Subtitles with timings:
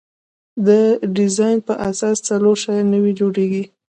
[0.67, 0.69] د
[1.15, 3.63] ډیزاین په اساس څلور شیان نوي جوړیږي.